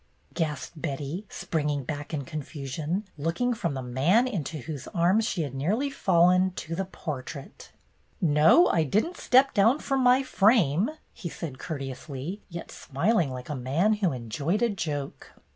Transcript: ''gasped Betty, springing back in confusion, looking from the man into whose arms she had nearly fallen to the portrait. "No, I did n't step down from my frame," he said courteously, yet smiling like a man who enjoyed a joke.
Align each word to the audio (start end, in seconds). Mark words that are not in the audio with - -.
''gasped 0.33 0.81
Betty, 0.81 1.27
springing 1.29 1.83
back 1.83 2.11
in 2.11 2.25
confusion, 2.25 3.05
looking 3.19 3.53
from 3.53 3.75
the 3.75 3.83
man 3.83 4.27
into 4.27 4.57
whose 4.61 4.87
arms 4.95 5.25
she 5.27 5.43
had 5.43 5.53
nearly 5.53 5.91
fallen 5.91 6.53
to 6.53 6.73
the 6.73 6.85
portrait. 6.85 7.71
"No, 8.19 8.65
I 8.69 8.83
did 8.83 9.05
n't 9.05 9.17
step 9.17 9.53
down 9.53 9.77
from 9.77 9.99
my 10.01 10.23
frame," 10.23 10.89
he 11.13 11.29
said 11.29 11.59
courteously, 11.59 12.41
yet 12.49 12.71
smiling 12.71 13.31
like 13.31 13.49
a 13.49 13.53
man 13.53 13.93
who 13.93 14.11
enjoyed 14.11 14.63
a 14.63 14.69
joke. 14.69 15.33